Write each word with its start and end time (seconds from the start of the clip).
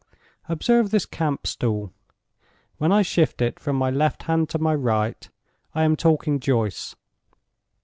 Observe 0.49 0.89
this 0.89 1.05
camp 1.05 1.45
stool. 1.45 1.93
When 2.77 2.91
I 2.91 3.03
shift 3.03 3.39
it 3.39 3.59
from 3.59 3.75
my 3.75 3.91
left 3.91 4.23
hand 4.23 4.49
to 4.49 4.57
my 4.57 4.73
right, 4.73 5.29
I 5.75 5.83
am 5.83 5.95
talking 5.95 6.39
Joyce. 6.39 6.95